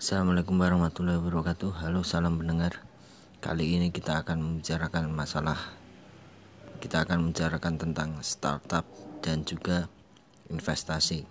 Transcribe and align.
Assalamualaikum 0.00 0.56
warahmatullahi 0.56 1.20
wabarakatuh. 1.20 1.84
Halo 1.84 2.00
salam 2.00 2.40
pendengar. 2.40 2.80
Kali 3.44 3.76
ini 3.76 3.92
kita 3.92 4.24
akan 4.24 4.40
membicarakan 4.40 5.12
masalah 5.12 5.76
Kita 6.80 7.04
akan 7.04 7.28
membicarakan 7.28 7.76
tentang 7.76 8.16
startup 8.24 8.88
dan 9.20 9.44
juga 9.44 9.92
investasi. 10.48 11.28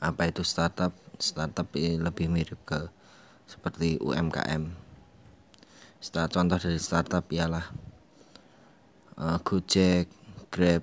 Apa 0.00 0.32
itu 0.32 0.40
startup? 0.48 0.96
Startup 1.20 1.68
lebih 1.76 2.32
mirip 2.32 2.56
ke 2.64 2.88
seperti 3.44 4.00
UMKM 4.00 4.72
Start, 6.00 6.32
Contoh 6.32 6.56
dari 6.56 6.80
startup 6.80 7.28
ialah 7.28 7.68
uh, 9.20 9.36
Gojek, 9.44 10.08
Grab, 10.48 10.80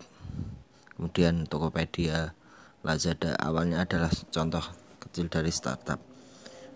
kemudian 0.94 1.50
Tokopedia, 1.50 2.38
Lazada. 2.86 3.34
Awalnya 3.42 3.90
adalah 3.90 4.14
contoh 4.30 4.62
kecil 5.02 5.26
dari 5.26 5.50
startup 5.50 6.11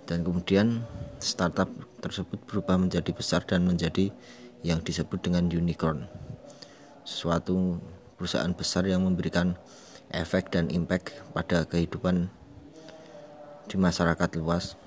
dan 0.06 0.22
kemudian 0.22 0.86
startup 1.18 1.70
tersebut 2.02 2.38
berubah 2.46 2.78
menjadi 2.78 3.10
besar 3.12 3.42
dan 3.42 3.66
menjadi 3.66 4.14
yang 4.62 4.82
disebut 4.82 5.22
dengan 5.22 5.50
unicorn. 5.50 6.06
Suatu 7.06 7.82
perusahaan 8.18 8.54
besar 8.54 8.86
yang 8.86 9.06
memberikan 9.06 9.58
efek 10.14 10.54
dan 10.54 10.70
impact 10.70 11.18
pada 11.34 11.66
kehidupan 11.66 12.30
di 13.66 13.76
masyarakat 13.82 14.30
luas 14.38 14.78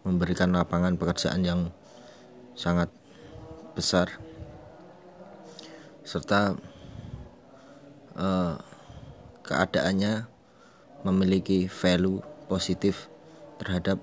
memberikan 0.00 0.56
lapangan 0.56 0.96
pekerjaan 0.96 1.44
yang 1.44 1.60
sangat 2.56 2.88
besar 3.76 4.16
serta 6.00 6.56
eh, 8.16 8.54
keadaannya 9.44 10.24
memiliki 11.04 11.68
value 11.68 12.24
positif 12.48 13.09
terhadap 13.60 14.00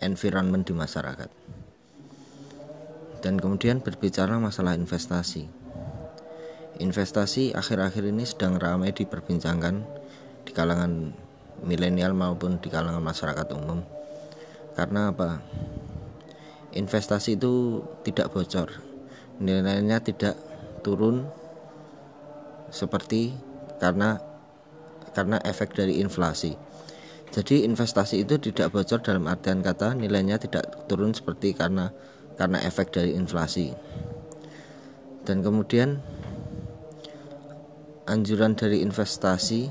environment 0.00 0.64
di 0.64 0.72
masyarakat. 0.72 1.28
Dan 3.20 3.36
kemudian 3.36 3.84
berbicara 3.84 4.40
masalah 4.40 4.72
investasi. 4.72 5.44
Investasi 6.80 7.52
akhir-akhir 7.52 8.08
ini 8.08 8.24
sedang 8.24 8.56
ramai 8.56 8.96
diperbincangkan 8.96 9.84
di 10.48 10.52
kalangan 10.56 11.12
milenial 11.60 12.14
maupun 12.16 12.56
di 12.62 12.72
kalangan 12.72 13.04
masyarakat 13.04 13.46
umum. 13.52 13.84
Karena 14.78 15.10
apa? 15.10 15.42
Investasi 16.72 17.34
itu 17.34 17.82
tidak 18.06 18.30
bocor. 18.30 18.70
Nilainya 19.42 19.98
tidak 19.98 20.38
turun 20.86 21.26
seperti 22.70 23.34
karena 23.82 24.22
karena 25.10 25.42
efek 25.42 25.74
dari 25.74 25.98
inflasi 25.98 26.54
jadi 27.28 27.68
investasi 27.68 28.24
itu 28.24 28.40
tidak 28.40 28.72
bocor 28.72 29.04
dalam 29.04 29.28
artian 29.28 29.60
kata 29.60 29.92
nilainya 29.92 30.40
tidak 30.40 30.88
turun 30.88 31.12
seperti 31.12 31.52
karena 31.52 31.92
karena 32.40 32.62
efek 32.64 32.88
dari 32.94 33.12
inflasi. 33.12 33.74
Dan 35.28 35.44
kemudian 35.44 36.00
anjuran 38.08 38.56
dari 38.56 38.80
investasi 38.80 39.68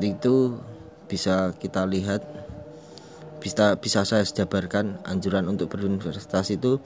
itu 0.00 0.36
bisa 1.04 1.52
kita 1.60 1.84
lihat 1.84 2.24
bisa 3.36 3.76
bisa 3.76 4.02
saya 4.08 4.24
jabarkan 4.24 4.96
anjuran 5.04 5.44
untuk 5.46 5.76
berinvestasi 5.76 6.56
itu 6.56 6.80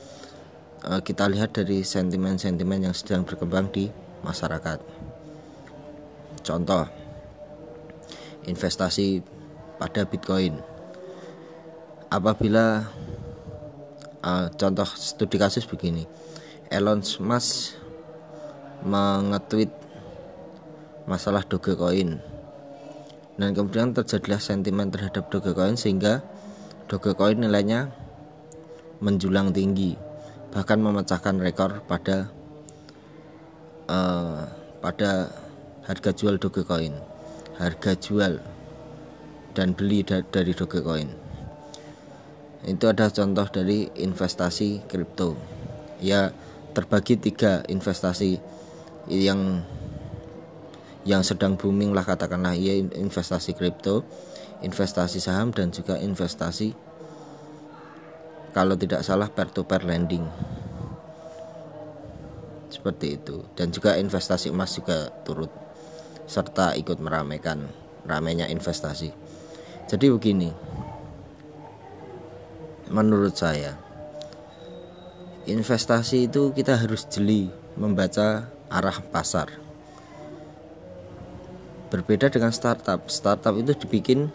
eh, 0.91 1.01
kita 1.07 1.31
lihat 1.31 1.55
dari 1.55 1.87
sentimen-sentimen 1.87 2.91
yang 2.91 2.95
sedang 2.99 3.23
berkembang 3.23 3.71
di 3.71 3.87
masyarakat. 4.27 4.83
Contoh 6.43 7.00
investasi 8.45 9.25
pada 9.81 10.05
Bitcoin. 10.05 10.61
Apabila 12.11 12.91
uh, 14.25 14.47
contoh 14.55 14.89
studi 14.97 15.37
kasus 15.41 15.65
begini, 15.65 16.05
Elon 16.71 17.03
Musk 17.03 17.81
mengetweet 18.87 19.73
masalah 21.05 21.43
Dogecoin 21.43 22.23
dan 23.41 23.51
kemudian 23.57 23.91
terjadilah 23.97 24.39
sentimen 24.39 24.93
terhadap 24.93 25.27
Dogecoin 25.33 25.75
sehingga 25.75 26.23
Dogecoin 26.87 27.43
nilainya 27.43 27.91
menjulang 29.01 29.51
tinggi 29.51 29.97
bahkan 30.55 30.79
memecahkan 30.79 31.43
rekor 31.43 31.83
pada 31.91 32.31
uh, 33.91 34.47
pada 34.79 35.35
harga 35.91 36.11
jual 36.15 36.39
Dogecoin 36.39 37.10
harga 37.61 37.93
jual 38.01 38.41
dan 39.53 39.77
beli 39.77 40.01
dari 40.09 40.57
Dogecoin. 40.57 41.13
Itu 42.65 42.89
ada 42.89 43.13
contoh 43.13 43.45
dari 43.53 43.93
investasi 44.01 44.89
kripto. 44.89 45.37
Ya 46.01 46.33
terbagi 46.73 47.21
tiga 47.21 47.61
investasi 47.69 48.41
yang 49.13 49.61
yang 51.05 51.21
sedang 51.21 51.57
booming 51.61 51.93
lah 51.93 52.05
katakanlah 52.05 52.57
ya 52.57 52.77
investasi 52.81 53.53
kripto, 53.53 54.09
investasi 54.65 55.21
saham 55.21 55.53
dan 55.53 55.69
juga 55.69 56.01
investasi 56.01 56.73
kalau 58.57 58.77
tidak 58.77 59.05
salah 59.05 59.29
peer 59.29 59.53
to 59.53 59.69
peer 59.69 59.85
lending. 59.85 60.25
Seperti 62.73 63.21
itu 63.21 63.45
dan 63.53 63.69
juga 63.69 64.01
investasi 64.01 64.49
emas 64.49 64.73
juga 64.77 65.13
turut 65.25 65.70
serta 66.31 66.79
ikut 66.79 67.03
meramaikan 67.03 67.67
ramainya 68.07 68.47
investasi. 68.47 69.11
Jadi 69.91 70.07
begini, 70.07 70.55
menurut 72.87 73.35
saya 73.35 73.75
investasi 75.51 76.31
itu 76.31 76.55
kita 76.55 76.79
harus 76.79 77.03
jeli 77.11 77.51
membaca 77.75 78.47
arah 78.71 78.99
pasar. 79.11 79.51
Berbeda 81.91 82.31
dengan 82.31 82.55
startup, 82.55 83.11
startup 83.11 83.59
itu 83.59 83.75
dibikin 83.75 84.31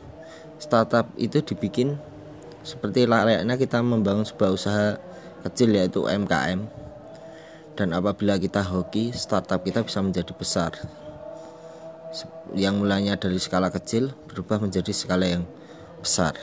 startup 0.60 1.08
itu 1.16 1.40
dibikin 1.40 1.96
seperti 2.68 3.08
layaknya 3.08 3.56
kita 3.56 3.80
membangun 3.80 4.28
sebuah 4.28 4.52
usaha 4.52 5.00
kecil 5.48 5.72
yaitu 5.72 6.04
UMKM 6.04 6.68
dan 7.80 7.88
apabila 7.92 8.36
kita 8.36 8.60
hoki 8.66 9.16
startup 9.16 9.62
kita 9.64 9.86
bisa 9.86 10.04
menjadi 10.04 10.32
besar 10.36 10.74
yang 12.56 12.80
mulanya 12.80 13.20
dari 13.20 13.36
skala 13.42 13.68
kecil 13.74 14.16
berubah 14.32 14.64
menjadi 14.64 14.92
skala 14.96 15.28
yang 15.28 15.44
besar. 16.00 16.38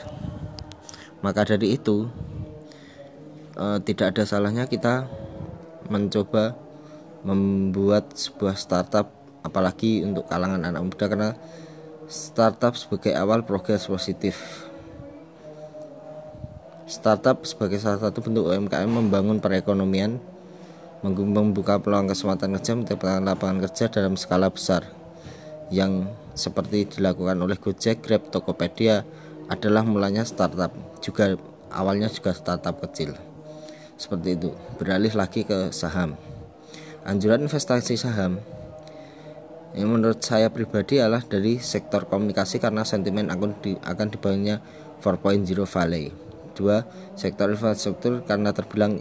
Maka 1.24 1.46
dari 1.46 1.78
itu 1.78 2.10
eh, 3.56 3.78
tidak 3.80 4.16
ada 4.16 4.22
salahnya 4.28 4.68
kita 4.68 5.08
mencoba 5.88 6.58
membuat 7.22 8.18
sebuah 8.18 8.58
startup 8.58 9.14
apalagi 9.46 10.02
untuk 10.02 10.26
kalangan 10.26 10.66
anak 10.66 10.82
muda 10.82 11.06
karena 11.06 11.30
startup 12.10 12.74
sebagai 12.74 13.14
awal 13.14 13.46
progres 13.46 13.86
positif. 13.86 14.66
Startup 16.90 17.38
sebagai 17.46 17.80
salah 17.80 18.02
satu 18.02 18.20
bentuk 18.20 18.52
UMKM 18.52 18.90
membangun 18.90 19.40
perekonomian, 19.40 20.20
membuka 21.00 21.80
peluang 21.80 22.10
kesempatan 22.10 22.58
kerja, 22.58 22.76
menciptakan 22.76 23.24
lapangan 23.24 23.64
kerja 23.64 23.88
dalam 23.88 24.18
skala 24.18 24.52
besar 24.52 25.01
yang 25.72 26.04
seperti 26.36 26.84
dilakukan 26.84 27.40
oleh 27.40 27.56
Gojek, 27.56 28.04
Grab, 28.04 28.28
Tokopedia 28.28 29.08
adalah 29.48 29.82
mulanya 29.82 30.22
startup 30.28 30.72
juga 31.00 31.40
awalnya 31.72 32.12
juga 32.12 32.36
startup 32.36 32.78
kecil. 32.84 33.16
Seperti 33.96 34.36
itu. 34.36 34.52
Beralih 34.76 35.12
lagi 35.16 35.48
ke 35.48 35.72
saham. 35.72 36.14
Anjuran 37.02 37.48
investasi 37.48 37.98
saham 37.98 38.38
yang 39.72 39.88
menurut 39.88 40.20
saya 40.20 40.52
pribadi 40.52 41.00
adalah 41.00 41.24
dari 41.24 41.56
sektor 41.56 42.04
komunikasi 42.04 42.60
karena 42.60 42.84
sentimen 42.84 43.32
akan, 43.32 43.56
di, 43.64 43.72
akan 43.80 44.06
dibangunnya 44.12 44.60
4.0 45.00 45.48
Valley. 45.64 46.12
Dua 46.52 46.84
sektor 47.16 47.48
infrastruktur 47.48 48.20
karena 48.28 48.52
terbilang 48.52 49.00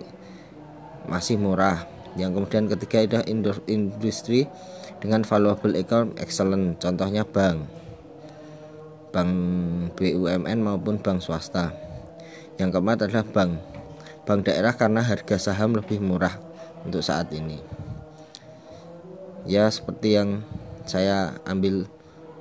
masih 1.11 1.35
murah. 1.35 1.83
Yang 2.15 2.39
kemudian 2.39 2.65
ketiga 2.71 2.97
adalah 3.03 3.25
industri 3.67 4.47
dengan 5.01 5.25
valuable 5.25 5.73
income 5.73 6.13
excellent. 6.21 6.77
Contohnya 6.77 7.25
bank. 7.25 7.65
Bank 9.11 9.33
BUMN 9.97 10.63
maupun 10.63 11.01
bank 11.01 11.19
swasta. 11.25 11.75
Yang 12.55 12.79
keempat 12.79 13.09
adalah 13.09 13.25
bank. 13.25 13.51
Bank 14.23 14.39
daerah 14.45 14.77
karena 14.77 15.01
harga 15.01 15.35
saham 15.41 15.73
lebih 15.73 15.99
murah 15.99 16.37
untuk 16.85 17.01
saat 17.01 17.33
ini. 17.33 17.57
Ya 19.49 19.65
seperti 19.73 20.21
yang 20.21 20.45
saya 20.85 21.41
ambil 21.49 21.89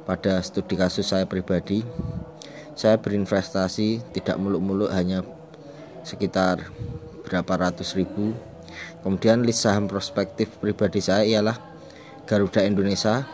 pada 0.04 0.44
studi 0.44 0.76
kasus 0.76 1.08
saya 1.08 1.24
pribadi 1.24 1.80
saya 2.80 2.96
berinvestasi 2.96 4.00
tidak 4.16 4.40
muluk-muluk 4.40 4.88
hanya 4.88 5.20
sekitar 6.00 6.72
berapa 7.28 7.68
ratus 7.68 7.92
ribu. 7.92 8.32
Kemudian 9.04 9.44
list 9.44 9.68
saham 9.68 9.84
prospektif 9.84 10.56
pribadi 10.56 11.04
saya 11.04 11.28
ialah 11.28 11.69
Garuda 12.30 12.62
Indonesia 12.62 13.26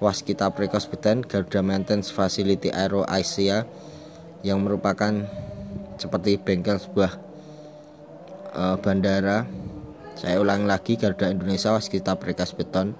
Waskita 0.00 0.48
Prekosbeten 0.56 1.20
Garuda 1.28 1.60
Maintenance 1.60 2.08
Facility 2.08 2.72
Aero 2.72 3.04
Asia 3.04 3.68
yang 4.40 4.64
merupakan 4.64 5.12
seperti 6.00 6.40
bengkel 6.40 6.80
sebuah 6.80 7.20
uh, 8.56 8.76
bandara. 8.80 9.44
Saya 10.16 10.40
ulang 10.40 10.64
lagi 10.64 10.96
Garuda 10.96 11.28
Indonesia 11.28 11.76
Waskita 11.76 12.16
Prekosbeten 12.16 12.96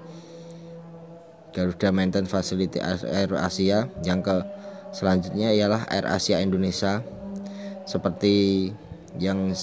Garuda 1.56 1.88
Maintenance 1.88 2.28
Facility 2.28 2.76
Aero 2.84 3.40
Asia. 3.40 3.88
Yang 4.04 4.20
ke 4.28 4.36
selanjutnya 4.92 5.56
ialah 5.56 5.88
Air 5.88 6.04
Asia 6.04 6.36
Indonesia. 6.44 7.00
Seperti 7.88 8.68
yang 9.16 9.56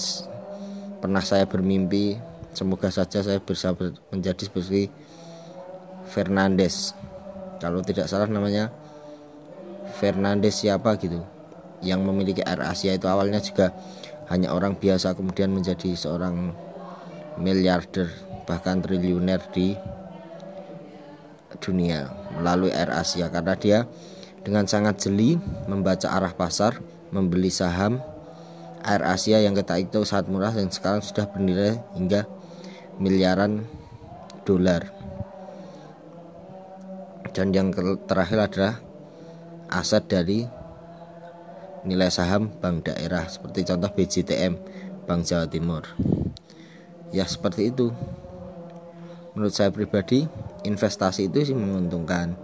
pernah 0.98 1.22
saya 1.22 1.46
bermimpi 1.46 2.18
semoga 2.50 2.90
saja 2.90 3.22
saya 3.22 3.38
bisa 3.38 3.72
menjadi 4.10 4.50
seperti 4.50 4.90
Fernandes. 6.10 6.92
Kalau 7.62 7.80
tidak 7.86 8.10
salah 8.10 8.26
namanya 8.26 8.74
Fernandes 10.02 10.58
siapa 10.58 10.98
gitu 10.98 11.22
yang 11.80 12.02
memiliki 12.02 12.42
Air 12.42 12.66
Asia 12.66 12.92
itu. 12.92 13.06
Awalnya 13.06 13.38
juga 13.38 13.72
hanya 14.28 14.50
orang 14.50 14.76
biasa 14.76 15.14
kemudian 15.14 15.54
menjadi 15.54 15.94
seorang 15.94 16.54
miliarder 17.38 18.10
bahkan 18.44 18.82
triliuner 18.82 19.38
di 19.54 19.78
dunia 21.62 22.10
melalui 22.34 22.74
Air 22.74 22.90
Asia. 22.90 23.30
Karena 23.30 23.54
dia 23.54 23.78
dengan 24.42 24.66
sangat 24.66 24.98
jeli 25.06 25.38
membaca 25.70 26.10
arah 26.10 26.34
pasar 26.34 26.82
membeli 27.14 27.52
saham 27.52 28.02
Air 28.80 29.04
Asia 29.04 29.38
yang 29.44 29.52
kita 29.52 29.76
itu 29.76 30.02
sangat 30.08 30.32
murah 30.32 30.56
dan 30.56 30.72
sekarang 30.72 31.04
sudah 31.04 31.28
bernilai 31.28 31.76
hingga 31.92 32.24
miliaran 32.96 33.68
dolar 34.48 34.99
dan 37.30 37.54
yang 37.54 37.70
terakhir 38.06 38.38
adalah 38.50 38.74
aset 39.70 40.02
dari 40.10 40.46
nilai 41.86 42.10
saham 42.12 42.50
bank 42.60 42.90
daerah. 42.90 43.24
Seperti 43.30 43.64
contoh 43.64 43.90
BJTM 43.94 44.52
Bank 45.06 45.22
Jawa 45.24 45.46
Timur. 45.46 45.86
Ya 47.14 47.26
seperti 47.26 47.70
itu. 47.70 47.94
Menurut 49.34 49.54
saya 49.54 49.70
pribadi 49.70 50.26
investasi 50.66 51.30
itu 51.30 51.54
sih 51.54 51.56
menguntungkan. 51.56 52.34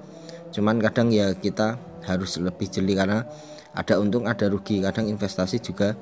Cuman 0.54 0.78
kadang 0.78 1.10
ya 1.10 1.34
kita 1.34 1.76
harus 2.06 2.38
lebih 2.38 2.70
jeli 2.70 2.94
karena 2.94 3.26
ada 3.74 3.98
untung 3.98 4.24
ada 4.30 4.46
rugi. 4.46 4.80
Kadang 4.80 5.10
investasi 5.10 5.60
juga 5.60 5.98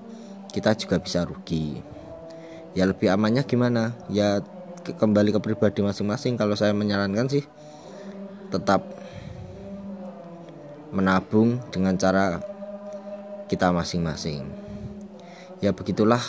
kita 0.52 0.76
juga 0.76 1.00
bisa 1.00 1.24
rugi. 1.24 1.80
Ya 2.76 2.84
lebih 2.86 3.10
amannya 3.10 3.42
gimana? 3.48 3.96
Ya 4.12 4.44
kembali 4.84 5.34
ke 5.34 5.40
pribadi 5.40 5.80
masing-masing. 5.80 6.36
Kalau 6.36 6.54
saya 6.54 6.76
menyarankan 6.76 7.26
sih 7.32 7.44
tetap 8.54 8.86
menabung 10.94 11.58
dengan 11.74 11.98
cara 11.98 12.38
kita 13.50 13.74
masing-masing. 13.74 14.46
Ya 15.58 15.74
begitulah 15.74 16.22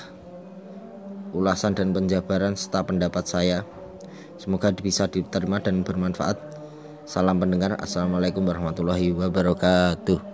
ulasan 1.38 1.78
dan 1.78 1.94
penjabaran 1.94 2.58
serta 2.58 2.82
pendapat 2.82 3.24
saya. 3.30 3.58
Semoga 4.42 4.74
bisa 4.74 5.06
diterima 5.06 5.62
dan 5.62 5.86
bermanfaat. 5.86 6.42
Salam 7.06 7.38
pendengar. 7.38 7.78
Assalamualaikum 7.78 8.42
warahmatullahi 8.42 9.14
wabarakatuh. 9.14 10.34